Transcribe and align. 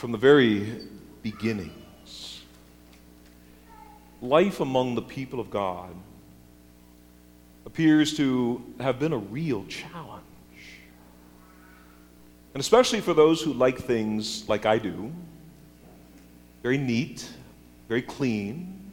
from 0.00 0.12
the 0.12 0.18
very 0.18 0.78
beginnings, 1.20 2.40
life 4.22 4.60
among 4.60 4.94
the 4.94 5.02
people 5.02 5.38
of 5.38 5.50
God 5.50 5.94
appears 7.66 8.16
to 8.16 8.64
have 8.80 8.98
been 8.98 9.12
a 9.12 9.18
real 9.18 9.62
challenge. 9.66 10.24
And 12.54 12.62
especially 12.62 13.02
for 13.02 13.12
those 13.12 13.42
who 13.42 13.52
like 13.52 13.78
things 13.78 14.48
like 14.48 14.64
I 14.64 14.78
do 14.78 15.12
very 16.62 16.78
neat, 16.78 17.30
very 17.86 18.00
clean, 18.00 18.92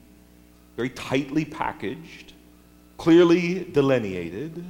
very 0.76 0.90
tightly 0.90 1.46
packaged, 1.46 2.34
clearly 2.98 3.64
delineated, 3.64 4.62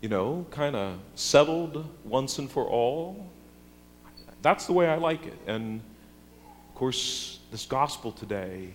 you 0.00 0.08
know, 0.08 0.46
kind 0.50 0.74
of 0.74 0.98
settled 1.14 1.84
once 2.06 2.38
and 2.38 2.50
for 2.50 2.64
all. 2.64 3.28
That's 4.42 4.66
the 4.66 4.72
way 4.72 4.88
I 4.88 4.96
like 4.96 5.26
it. 5.26 5.38
And 5.46 5.80
of 6.68 6.74
course, 6.74 7.38
this 7.50 7.66
gospel 7.66 8.12
today, 8.12 8.68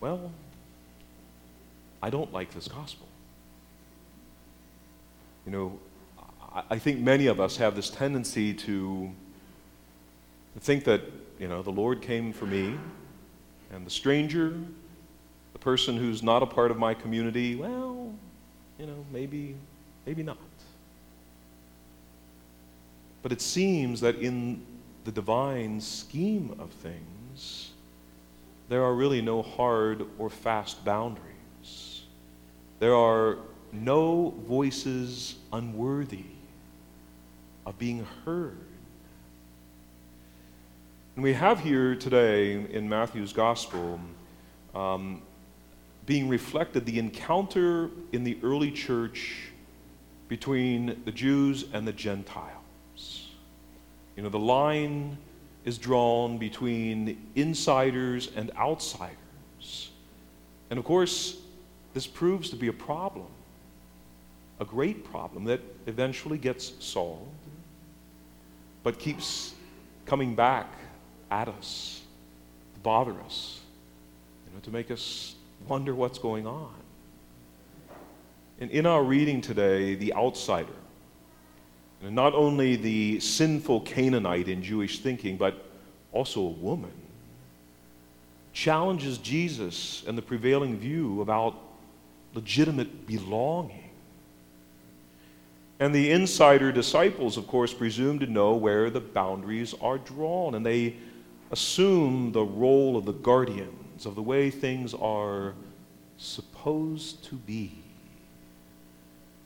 well, 0.00 0.30
I 2.02 2.10
don't 2.10 2.32
like 2.32 2.52
this 2.52 2.68
gospel. 2.68 3.08
You 5.46 5.52
know, 5.52 5.78
I 6.70 6.78
think 6.78 7.00
many 7.00 7.26
of 7.26 7.40
us 7.40 7.56
have 7.56 7.74
this 7.74 7.90
tendency 7.90 8.54
to 8.54 9.10
think 10.60 10.84
that, 10.84 11.02
you 11.38 11.48
know, 11.48 11.62
the 11.62 11.70
Lord 11.72 12.00
came 12.00 12.32
for 12.32 12.46
me, 12.46 12.78
and 13.72 13.84
the 13.84 13.90
stranger, 13.90 14.56
the 15.52 15.58
person 15.58 15.96
who's 15.96 16.22
not 16.22 16.42
a 16.42 16.46
part 16.46 16.70
of 16.70 16.78
my 16.78 16.94
community, 16.94 17.56
well, 17.56 18.12
you 18.78 18.86
know, 18.86 19.04
maybe, 19.12 19.56
maybe 20.06 20.22
not. 20.22 20.38
But 23.24 23.32
it 23.32 23.40
seems 23.40 24.02
that 24.02 24.16
in 24.16 24.60
the 25.04 25.10
divine 25.10 25.80
scheme 25.80 26.54
of 26.58 26.70
things, 26.70 27.70
there 28.68 28.82
are 28.82 28.94
really 28.94 29.22
no 29.22 29.40
hard 29.40 30.04
or 30.18 30.28
fast 30.28 30.84
boundaries. 30.84 32.02
There 32.80 32.94
are 32.94 33.38
no 33.72 34.34
voices 34.46 35.36
unworthy 35.54 36.26
of 37.64 37.78
being 37.78 38.06
heard. 38.26 38.58
And 41.16 41.24
we 41.24 41.32
have 41.32 41.60
here 41.60 41.94
today 41.94 42.52
in 42.70 42.86
Matthew's 42.90 43.32
Gospel 43.32 44.00
um, 44.74 45.22
being 46.04 46.28
reflected 46.28 46.84
the 46.84 46.98
encounter 46.98 47.88
in 48.12 48.22
the 48.22 48.36
early 48.42 48.70
church 48.70 49.48
between 50.28 51.00
the 51.06 51.12
Jews 51.12 51.64
and 51.72 51.88
the 51.88 51.92
Gentiles. 51.94 52.63
You 54.16 54.22
know, 54.22 54.28
the 54.28 54.38
line 54.38 55.18
is 55.64 55.78
drawn 55.78 56.38
between 56.38 57.30
insiders 57.34 58.30
and 58.36 58.50
outsiders. 58.56 59.90
And 60.70 60.78
of 60.78 60.84
course, 60.84 61.38
this 61.94 62.06
proves 62.06 62.50
to 62.50 62.56
be 62.56 62.68
a 62.68 62.72
problem 62.72 63.26
a 64.60 64.64
great 64.64 65.04
problem 65.04 65.44
that 65.44 65.60
eventually 65.86 66.38
gets 66.38 66.72
solved, 66.78 67.28
but 68.82 68.98
keeps 68.98 69.54
coming 70.06 70.34
back 70.34 70.72
at 71.30 71.48
us 71.48 72.02
to 72.74 72.80
bother 72.80 73.14
us, 73.24 73.60
you 74.46 74.54
know, 74.54 74.60
to 74.60 74.70
make 74.70 74.90
us 74.90 75.34
wonder 75.66 75.94
what's 75.94 76.18
going 76.18 76.46
on. 76.46 76.74
And 78.60 78.70
in 78.70 78.86
our 78.86 79.02
reading 79.02 79.40
today, 79.40 79.96
the 79.96 80.14
outsider, 80.14 80.72
not 82.10 82.34
only 82.34 82.76
the 82.76 83.20
sinful 83.20 83.82
Canaanite 83.82 84.48
in 84.48 84.62
Jewish 84.62 85.00
thinking, 85.00 85.36
but 85.36 85.64
also 86.12 86.40
a 86.40 86.48
woman, 86.48 86.92
challenges 88.52 89.18
Jesus 89.18 90.04
and 90.06 90.16
the 90.16 90.22
prevailing 90.22 90.78
view 90.78 91.20
about 91.20 91.56
legitimate 92.34 93.06
belonging. 93.06 93.90
And 95.80 95.94
the 95.94 96.10
insider 96.12 96.70
disciples, 96.70 97.36
of 97.36 97.46
course, 97.46 97.74
presume 97.74 98.18
to 98.20 98.26
know 98.26 98.54
where 98.54 98.90
the 98.90 99.00
boundaries 99.00 99.74
are 99.80 99.98
drawn, 99.98 100.54
and 100.54 100.64
they 100.64 100.96
assume 101.50 102.32
the 102.32 102.44
role 102.44 102.96
of 102.96 103.04
the 103.04 103.12
guardians 103.12 104.06
of 104.06 104.14
the 104.14 104.22
way 104.22 104.50
things 104.50 104.94
are 104.94 105.54
supposed 106.16 107.24
to 107.24 107.34
be. 107.34 107.72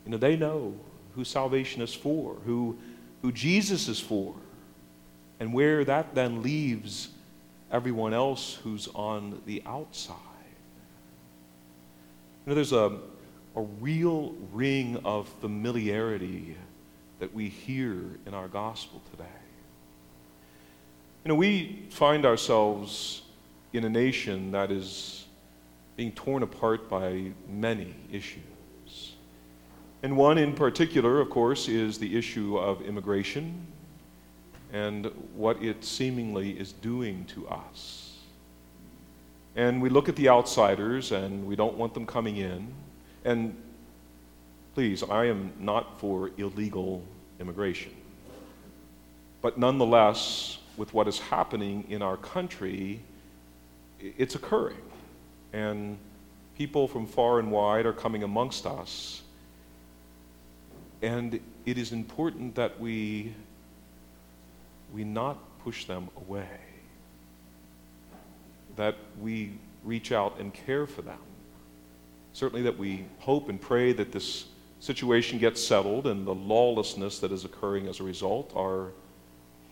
You 0.04 0.12
know, 0.12 0.16
they 0.18 0.36
know 0.36 0.74
who 1.14 1.24
salvation 1.24 1.82
is 1.82 1.94
for, 1.94 2.36
who, 2.44 2.78
who 3.22 3.32
Jesus 3.32 3.88
is 3.88 4.00
for, 4.00 4.34
and 5.40 5.52
where 5.52 5.84
that 5.84 6.14
then 6.14 6.42
leaves 6.42 7.08
everyone 7.70 8.14
else 8.14 8.58
who's 8.62 8.88
on 8.94 9.40
the 9.46 9.62
outside. 9.66 10.16
You 12.44 12.50
know, 12.50 12.54
there's 12.54 12.72
a 12.72 12.98
a 13.58 13.62
real 13.80 14.34
ring 14.52 15.00
of 15.04 15.28
familiarity 15.40 16.56
that 17.18 17.34
we 17.34 17.48
hear 17.48 17.96
in 18.24 18.32
our 18.32 18.46
gospel 18.46 19.02
today. 19.10 19.24
You 21.24 21.30
know, 21.30 21.34
we 21.34 21.86
find 21.90 22.24
ourselves 22.24 23.22
in 23.72 23.84
a 23.84 23.88
nation 23.88 24.52
that 24.52 24.70
is 24.70 25.24
being 25.96 26.12
torn 26.12 26.44
apart 26.44 26.88
by 26.88 27.32
many 27.48 27.96
issues. 28.12 28.42
And 30.02 30.16
one 30.16 30.38
in 30.38 30.54
particular, 30.54 31.20
of 31.20 31.30
course, 31.30 31.68
is 31.68 31.98
the 31.98 32.16
issue 32.16 32.56
of 32.56 32.82
immigration 32.82 33.66
and 34.72 35.06
what 35.34 35.62
it 35.62 35.84
seemingly 35.84 36.50
is 36.50 36.72
doing 36.72 37.24
to 37.26 37.48
us. 37.48 38.18
And 39.56 39.82
we 39.82 39.88
look 39.88 40.08
at 40.08 40.14
the 40.14 40.28
outsiders 40.28 41.10
and 41.10 41.46
we 41.46 41.56
don't 41.56 41.76
want 41.76 41.94
them 41.94 42.06
coming 42.06 42.36
in. 42.36 42.68
And 43.24 43.56
please, 44.74 45.02
I 45.02 45.24
am 45.24 45.52
not 45.58 45.98
for 45.98 46.30
illegal 46.36 47.02
immigration. 47.40 47.92
But 49.42 49.58
nonetheless, 49.58 50.58
with 50.76 50.94
what 50.94 51.08
is 51.08 51.18
happening 51.18 51.84
in 51.88 52.02
our 52.02 52.16
country, 52.16 53.00
it's 53.98 54.36
occurring. 54.36 54.76
And 55.52 55.98
people 56.56 56.86
from 56.86 57.06
far 57.06 57.40
and 57.40 57.50
wide 57.50 57.86
are 57.86 57.92
coming 57.92 58.22
amongst 58.22 58.66
us. 58.66 59.22
And 61.02 61.40
it 61.64 61.78
is 61.78 61.92
important 61.92 62.54
that 62.56 62.80
we, 62.80 63.34
we 64.92 65.04
not 65.04 65.38
push 65.60 65.84
them 65.84 66.08
away, 66.16 66.58
that 68.76 68.96
we 69.20 69.52
reach 69.84 70.12
out 70.12 70.38
and 70.40 70.52
care 70.52 70.86
for 70.86 71.02
them 71.02 71.18
certainly 72.38 72.62
that 72.62 72.78
we 72.78 73.04
hope 73.18 73.48
and 73.48 73.60
pray 73.60 73.92
that 73.92 74.12
this 74.12 74.46
situation 74.78 75.40
gets 75.40 75.62
settled 75.62 76.06
and 76.06 76.24
the 76.24 76.34
lawlessness 76.34 77.18
that 77.18 77.32
is 77.32 77.44
occurring 77.44 77.88
as 77.88 77.98
a 77.98 78.04
result 78.04 78.52
are, 78.54 78.92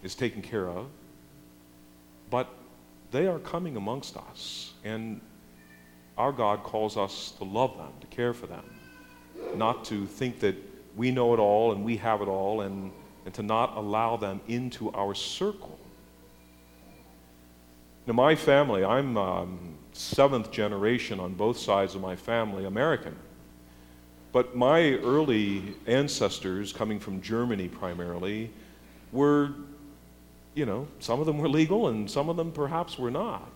is 0.02 0.16
taken 0.16 0.42
care 0.42 0.68
of. 0.68 0.86
But 2.28 2.48
they 3.12 3.28
are 3.28 3.38
coming 3.38 3.76
amongst 3.76 4.16
us, 4.16 4.72
and 4.82 5.20
our 6.18 6.32
God 6.32 6.64
calls 6.64 6.96
us 6.96 7.32
to 7.38 7.44
love 7.44 7.76
them, 7.76 7.92
to 8.00 8.06
care 8.08 8.34
for 8.34 8.48
them, 8.48 8.64
not 9.54 9.84
to 9.84 10.06
think 10.06 10.40
that 10.40 10.56
we 10.96 11.10
know 11.10 11.34
it 11.34 11.38
all 11.38 11.72
and 11.72 11.84
we 11.84 11.98
have 11.98 12.22
it 12.22 12.28
all, 12.28 12.62
and, 12.62 12.90
and 13.24 13.34
to 13.34 13.42
not 13.42 13.76
allow 13.76 14.16
them 14.16 14.40
into 14.48 14.90
our 14.92 15.14
circle. 15.14 15.78
Now, 18.06 18.14
my 18.14 18.34
family, 18.34 18.84
I'm 18.84 19.16
um, 19.16 19.76
seventh 19.92 20.50
generation 20.50 21.20
on 21.20 21.34
both 21.34 21.58
sides 21.58 21.94
of 21.94 22.00
my 22.00 22.16
family 22.16 22.64
American. 22.64 23.16
But 24.32 24.54
my 24.54 24.92
early 24.94 25.74
ancestors, 25.86 26.72
coming 26.72 27.00
from 27.00 27.20
Germany 27.22 27.68
primarily, 27.68 28.50
were, 29.12 29.52
you 30.54 30.66
know, 30.66 30.86
some 30.98 31.20
of 31.20 31.26
them 31.26 31.38
were 31.38 31.48
legal 31.48 31.88
and 31.88 32.10
some 32.10 32.28
of 32.28 32.36
them 32.36 32.52
perhaps 32.52 32.98
were 32.98 33.10
not. 33.10 33.50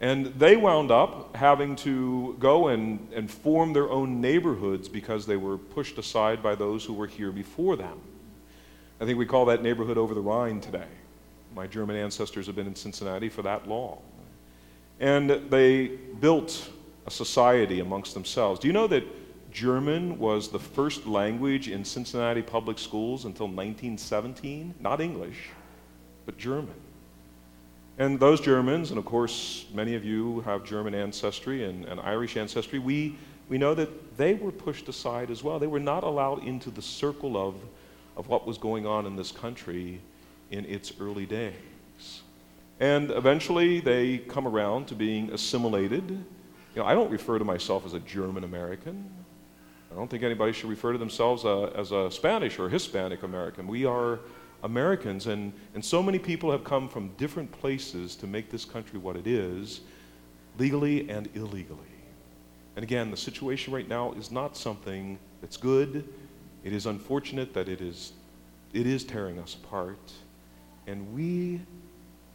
And 0.00 0.26
they 0.26 0.56
wound 0.56 0.90
up 0.90 1.36
having 1.36 1.76
to 1.76 2.34
go 2.38 2.68
and, 2.68 3.06
and 3.12 3.30
form 3.30 3.74
their 3.74 3.90
own 3.90 4.20
neighborhoods 4.20 4.88
because 4.88 5.26
they 5.26 5.36
were 5.36 5.58
pushed 5.58 5.98
aside 5.98 6.42
by 6.42 6.54
those 6.54 6.84
who 6.84 6.94
were 6.94 7.06
here 7.06 7.30
before 7.30 7.76
them. 7.76 8.00
I 8.98 9.04
think 9.04 9.18
we 9.18 9.26
call 9.26 9.44
that 9.46 9.62
neighborhood 9.62 9.98
over 9.98 10.14
the 10.14 10.20
Rhine 10.20 10.60
today. 10.60 10.88
My 11.54 11.66
German 11.66 11.96
ancestors 11.96 12.46
have 12.46 12.56
been 12.56 12.66
in 12.66 12.74
Cincinnati 12.74 13.28
for 13.28 13.42
that 13.42 13.68
long. 13.68 14.00
And 15.00 15.30
they 15.50 15.88
built 15.88 16.70
a 17.06 17.10
society 17.10 17.80
amongst 17.80 18.14
themselves. 18.14 18.60
Do 18.60 18.68
you 18.68 18.72
know 18.72 18.86
that 18.86 19.04
German 19.52 20.18
was 20.18 20.48
the 20.48 20.58
first 20.58 21.06
language 21.06 21.68
in 21.68 21.84
Cincinnati 21.84 22.42
public 22.42 22.78
schools 22.78 23.24
until 23.24 23.46
1917? 23.46 24.74
Not 24.80 25.00
English, 25.00 25.48
but 26.24 26.38
German. 26.38 26.74
And 28.00 28.18
those 28.18 28.40
Germans, 28.40 28.88
and 28.88 28.98
of 28.98 29.04
course, 29.04 29.66
many 29.74 29.94
of 29.94 30.06
you 30.06 30.40
have 30.40 30.64
German 30.64 30.94
ancestry 30.94 31.64
and, 31.64 31.84
and, 31.84 32.00
Irish 32.00 32.38
ancestry, 32.38 32.78
we, 32.78 33.14
we 33.50 33.58
know 33.58 33.74
that 33.74 34.16
they 34.16 34.32
were 34.32 34.52
pushed 34.52 34.88
aside 34.88 35.30
as 35.30 35.44
well. 35.44 35.58
They 35.58 35.66
were 35.66 35.78
not 35.78 36.02
allowed 36.02 36.42
into 36.42 36.70
the 36.70 36.80
circle 36.80 37.36
of, 37.36 37.56
of 38.16 38.26
what 38.26 38.46
was 38.46 38.56
going 38.56 38.86
on 38.86 39.04
in 39.04 39.16
this 39.16 39.30
country 39.30 40.00
in 40.50 40.64
its 40.64 40.94
early 40.98 41.26
days. 41.26 42.22
And 42.80 43.10
eventually 43.10 43.80
they 43.80 44.16
come 44.16 44.48
around 44.48 44.86
to 44.86 44.94
being 44.94 45.30
assimilated. 45.32 46.08
You 46.08 46.76
know, 46.76 46.86
I 46.86 46.94
don't 46.94 47.10
refer 47.10 47.38
to 47.38 47.44
myself 47.44 47.84
as 47.84 47.92
a 47.92 48.00
German 48.00 48.44
American. 48.44 49.10
I 49.92 49.94
don't 49.94 50.08
think 50.08 50.22
anybody 50.22 50.52
should 50.52 50.70
refer 50.70 50.92
to 50.92 50.98
themselves 50.98 51.44
uh, 51.44 51.64
as 51.74 51.92
a 51.92 52.10
Spanish 52.10 52.58
or 52.58 52.70
Hispanic 52.70 53.24
American. 53.24 53.66
We 53.66 53.84
are 53.84 54.20
Americans, 54.62 55.26
and, 55.26 55.52
and 55.74 55.84
so 55.84 56.02
many 56.02 56.18
people 56.18 56.50
have 56.50 56.64
come 56.64 56.88
from 56.88 57.08
different 57.16 57.50
places 57.50 58.16
to 58.16 58.26
make 58.26 58.50
this 58.50 58.64
country 58.64 58.98
what 58.98 59.16
it 59.16 59.26
is, 59.26 59.80
legally 60.58 61.08
and 61.08 61.28
illegally. 61.34 61.78
And 62.76 62.82
again, 62.82 63.10
the 63.10 63.16
situation 63.16 63.72
right 63.72 63.88
now 63.88 64.12
is 64.12 64.30
not 64.30 64.56
something 64.56 65.18
that's 65.40 65.56
good. 65.56 66.08
It 66.64 66.72
is 66.72 66.86
unfortunate 66.86 67.52
that 67.54 67.68
it 67.68 67.80
is, 67.80 68.12
it 68.72 68.86
is 68.86 69.04
tearing 69.04 69.38
us 69.38 69.54
apart. 69.54 70.12
And 70.86 71.12
we 71.14 71.60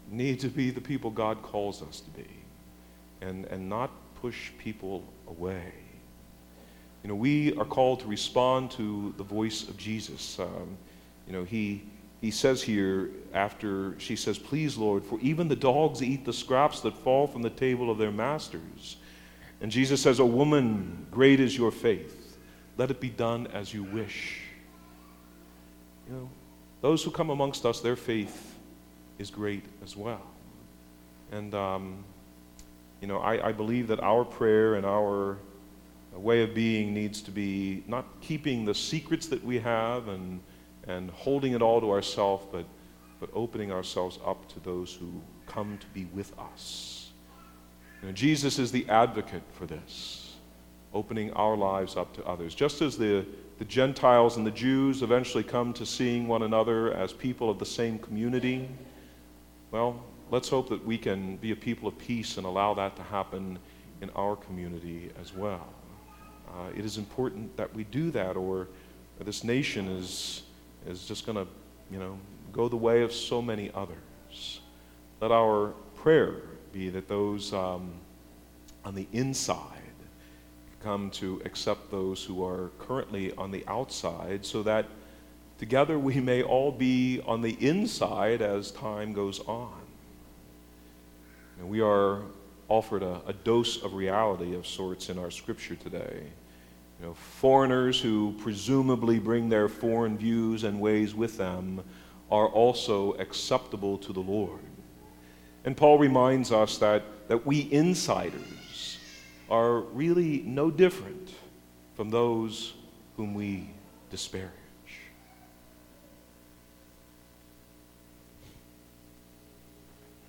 need 0.10 0.40
to 0.42 0.50
be 0.50 0.72
the 0.72 0.82
people 0.82 1.10
God 1.10 1.42
calls 1.42 1.82
us 1.82 2.02
to 2.02 2.10
be 2.12 2.28
and, 3.22 3.46
and 3.46 3.68
not 3.70 3.92
push 4.22 4.52
people 4.58 5.04
away. 5.28 5.74
You 7.04 7.10
know, 7.10 7.16
we 7.16 7.56
are 7.58 7.66
called 7.66 8.00
to 8.02 8.08
respond 8.08 8.72
to 8.72 9.14
the 9.18 9.24
voice 9.24 9.68
of 9.70 9.78
Jesus. 9.78 10.40
Um, 10.40 10.78
you 11.28 11.34
know, 11.34 11.44
he, 11.44 11.84
he 12.26 12.32
says 12.32 12.64
here 12.64 13.12
after 13.36 13.94
she 14.00 14.16
says, 14.16 14.40
Please, 14.40 14.78
Lord, 14.78 15.06
for 15.06 15.20
even 15.20 15.48
the 15.48 15.56
dogs 15.56 16.02
eat 16.02 16.26
the 16.26 16.34
scraps 16.34 16.82
that 16.82 16.98
fall 16.98 17.28
from 17.28 17.44
the 17.44 17.52
table 17.52 17.92
of 17.92 18.00
their 18.00 18.12
masters. 18.12 18.98
And 19.62 19.72
Jesus 19.72 20.02
says, 20.02 20.20
O 20.20 20.26
woman, 20.26 21.06
great 21.12 21.40
is 21.40 21.56
your 21.56 21.70
faith. 21.70 22.40
Let 22.78 22.90
it 22.90 23.00
be 23.00 23.12
done 23.12 23.46
as 23.54 23.76
you 23.76 23.84
wish. 23.84 24.42
You 26.08 26.16
know, 26.16 26.30
those 26.82 27.04
who 27.04 27.12
come 27.12 27.30
amongst 27.30 27.64
us, 27.64 27.80
their 27.80 27.96
faith 27.96 28.56
is 29.20 29.30
great 29.30 29.64
as 29.84 29.96
well. 29.96 30.24
And, 31.32 31.54
um, 31.54 32.04
you 33.02 33.08
know, 33.08 33.20
I, 33.20 33.50
I 33.50 33.52
believe 33.52 33.88
that 33.90 34.00
our 34.00 34.26
prayer 34.26 34.74
and 34.74 34.86
our 34.86 35.38
way 36.12 36.42
of 36.42 36.56
being 36.56 36.92
needs 36.92 37.22
to 37.22 37.30
be 37.30 37.84
not 37.86 38.06
keeping 38.20 38.66
the 38.66 38.74
secrets 38.74 39.28
that 39.28 39.46
we 39.46 39.60
have 39.60 40.08
and, 40.08 40.40
and 40.88 41.10
holding 41.12 41.54
it 41.54 41.62
all 41.62 41.82
to 41.82 41.92
ourselves, 41.92 42.46
but, 42.52 42.66
but 43.20 43.30
opening 43.34 43.72
ourselves 43.72 44.20
up 44.26 44.48
to 44.50 44.60
those 44.60 44.94
who 44.94 45.22
come 45.48 45.78
to 45.80 45.88
be 45.88 46.06
with 46.14 46.38
us. 46.40 47.12
You 48.02 48.10
know, 48.10 48.14
Jesus 48.14 48.60
is 48.60 48.72
the 48.72 48.88
advocate 48.90 49.44
for 49.54 49.66
this, 49.66 50.36
opening 50.94 51.32
our 51.34 51.58
lives 51.58 51.96
up 51.96 52.14
to 52.16 52.26
others. 52.26 52.54
Just 52.54 52.82
as 52.82 52.98
the, 52.98 53.26
the 53.58 53.66
Gentiles 53.66 54.38
and 54.38 54.46
the 54.46 54.52
Jews 54.52 55.02
eventually 55.02 55.44
come 55.44 55.74
to 55.74 55.86
seeing 55.86 56.28
one 56.28 56.44
another 56.44 56.94
as 56.94 57.14
people 57.14 57.50
of 57.50 57.58
the 57.58 57.66
same 57.66 57.98
community, 57.98 58.70
well, 59.72 60.04
let's 60.30 60.50
hope 60.50 60.70
that 60.70 60.86
we 60.86 60.98
can 60.98 61.38
be 61.38 61.52
a 61.52 61.56
people 61.56 61.88
of 61.88 61.98
peace 61.98 62.38
and 62.38 62.46
allow 62.46 62.74
that 62.76 62.96
to 62.96 63.04
happen 63.04 63.58
in 64.02 64.10
our 64.12 64.36
community 64.36 65.10
as 65.20 65.34
well. 65.34 65.68
Uh, 66.48 66.70
it 66.78 66.86
is 66.86 66.98
important 66.98 67.56
that 67.58 67.74
we 67.74 67.84
do 67.86 68.12
that, 68.12 68.38
or 68.38 68.68
this 69.20 69.44
nation 69.44 69.88
is, 69.88 70.44
is 70.88 71.06
just 71.06 71.26
going 71.26 71.38
to, 71.38 71.48
you 71.92 72.00
know, 72.00 72.18
go 72.52 72.68
the 72.70 72.76
way 72.76 73.02
of 73.02 73.12
so 73.12 73.42
many 73.42 73.72
others. 73.74 74.62
Let 75.22 75.32
our 75.32 75.74
prayer 75.96 76.42
be 76.72 76.90
that 76.90 77.08
those 77.08 77.54
um, 77.54 77.94
on 78.84 78.96
the 78.96 79.08
inside 79.14 79.72
come 80.86 81.10
to 81.10 81.42
accept 81.46 81.90
those 81.90 82.24
who 82.24 82.46
are 82.46 82.70
currently 82.78 83.34
on 83.38 83.50
the 83.50 83.64
outside 83.68 84.46
so 84.46 84.62
that 84.62 84.86
together 85.58 85.98
we 85.98 86.20
may 86.20 86.44
all 86.44 86.72
be 86.72 87.20
on 87.26 87.42
the 87.42 87.58
inside 87.60 88.42
as 88.42 88.70
time 88.70 89.12
goes 89.12 89.40
on. 89.48 89.82
And 91.58 91.70
we 91.70 91.82
are 91.82 92.22
offered 92.68 93.02
a, 93.02 93.22
a 93.26 93.34
dose 93.34 93.82
of 93.82 93.94
reality 93.94 94.56
of 94.56 94.68
sorts 94.68 95.10
in 95.10 95.18
our 95.18 95.32
scripture 95.32 95.76
today. 95.76 96.24
You 97.00 97.08
know, 97.08 97.14
foreigners 97.14 98.00
who 98.00 98.36
presumably 98.40 99.20
bring 99.20 99.50
their 99.50 99.68
foreign 99.68 100.18
views 100.18 100.64
and 100.64 100.80
ways 100.80 101.14
with 101.14 101.38
them 101.38 101.84
are 102.32 102.48
also 102.48 103.14
acceptable 103.14 103.98
to 104.00 104.14
the 104.14 104.20
Lord. 104.20 104.62
And 105.66 105.76
Paul 105.76 105.98
reminds 105.98 106.52
us 106.52 106.78
that, 106.78 107.04
that 107.28 107.46
we 107.46 107.72
insiders 107.72 109.00
are 109.50 109.80
really 109.80 110.42
no 110.46 110.72
different 110.72 111.32
from 111.96 112.10
those 112.10 112.74
whom 113.18 113.34
we 113.34 113.70
disparage. 114.10 114.65